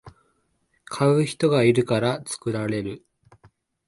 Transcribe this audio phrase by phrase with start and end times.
[0.85, 3.05] 買う人がいるから作られる